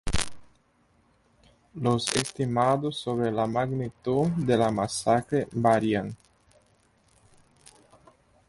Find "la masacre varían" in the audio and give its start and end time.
4.57-6.17